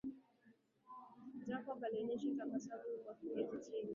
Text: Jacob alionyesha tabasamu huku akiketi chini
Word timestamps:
Jacob 1.47 1.83
alionyesha 1.83 2.35
tabasamu 2.37 2.83
huku 2.83 3.09
akiketi 3.11 3.57
chini 3.65 3.89